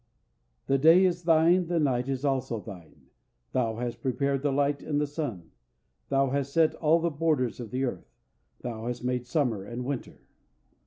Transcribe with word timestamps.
]The 0.65 0.79
day 0.79 1.05
is 1.05 1.25
Thine, 1.25 1.67
the 1.67 1.79
night 1.79 2.09
also 2.25 2.57
is 2.57 2.65
Thine; 2.65 3.09
Thou 3.51 3.75
hast 3.75 4.01
prepared 4.01 4.41
the 4.41 4.51
light 4.51 4.81
and 4.81 4.99
the 4.99 5.05
sun; 5.05 5.51
Thou 6.09 6.31
hast 6.31 6.51
set 6.53 6.73
all 6.73 6.97
the 6.99 7.11
borders 7.11 7.59
of 7.59 7.69
the 7.69 7.83
earth; 7.83 8.11
Thou 8.61 8.87
hast 8.87 9.03
made 9.03 9.27
Summer 9.27 9.63
and 9.63 9.85
Winter. 9.85 10.23